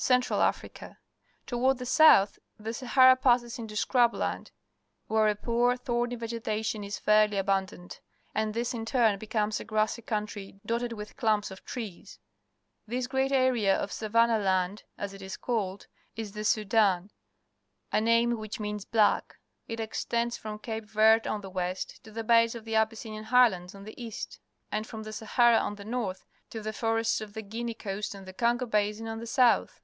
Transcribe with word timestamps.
Central 0.00 0.40
Africa.— 0.40 0.96
Toward 1.48 1.78
the 1.78 1.84
south 1.84 2.38
the 2.56 2.72
Sahara 2.72 3.16
passes 3.16 3.58
into 3.58 3.74
scrub 3.74 4.14
land, 4.14 4.52
where 5.08 5.26
a 5.26 5.34
poor, 5.34 5.76
thorny 5.76 6.14
vegetation 6.14 6.84
is 6.84 7.00
fairly 7.00 7.36
abundant, 7.36 8.00
and 8.32 8.54
this 8.54 8.72
in 8.72 8.84
turn 8.84 9.18
becomes 9.18 9.58
a 9.58 9.64
grassy 9.64 10.00
country 10.02 10.60
dotted 10.64 10.92
with 10.92 11.16
clmnps 11.16 11.50
of 11.50 11.64
trees. 11.64 12.20
This 12.86 13.08
great 13.08 13.32
area 13.32 13.76
of 13.76 13.90
savanna 13.90 14.38
land, 14.38 14.84
as 14.96 15.12
it 15.12 15.20
is 15.20 15.36
called, 15.36 15.88
is 16.14 16.30
the 16.30 16.44
Sudan, 16.44 17.10
a 17.90 18.00
name 18.00 18.38
which 18.38 18.60
means 18.60 18.84
black. 18.84 19.34
It 19.66 19.80
extends 19.80 20.36
from 20.36 20.60
Cape 20.60 20.84
Verde 20.84 21.28
on 21.28 21.40
the 21.40 21.50
west 21.50 22.04
to 22.04 22.12
the 22.12 22.22
base 22.22 22.54
of 22.54 22.64
the 22.64 22.76
Abyssinian 22.76 23.24
Highlands 23.24 23.74
on 23.74 23.82
the 23.82 24.00
east, 24.00 24.38
and 24.70 24.86
from 24.86 25.02
the 25.02 25.12
Sahara 25.12 25.58
on 25.58 25.74
the 25.74 25.84
north 25.84 26.24
to 26.50 26.60
the 26.60 26.72
forests 26.72 27.20
of 27.20 27.34
the 27.34 27.42
Guinea 27.42 27.74
coast 27.74 28.14
and 28.14 28.26
the 28.26 28.32
Congo 28.32 28.64
basin 28.64 29.08
on 29.08 29.18
the 29.18 29.26
south. 29.26 29.80